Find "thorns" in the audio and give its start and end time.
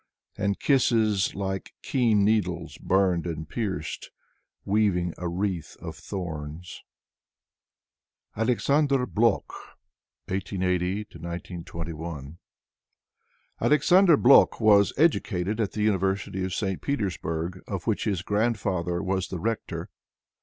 5.95-6.81